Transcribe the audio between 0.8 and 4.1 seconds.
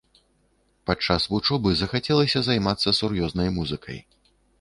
Падчас вучобы захацелася займацца сур'ёзнай музыкай.